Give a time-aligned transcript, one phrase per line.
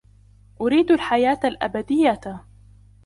[0.61, 2.45] أُريد الحياة الأبدية!